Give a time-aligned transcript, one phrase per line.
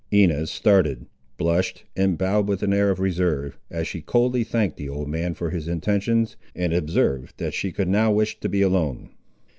[0.09, 1.05] Inez started,
[1.37, 5.35] blushed, and bowed with an air of reserve, as she coldly thanked the old man
[5.35, 9.11] for his intentions, and observed that she could now wish to be alone.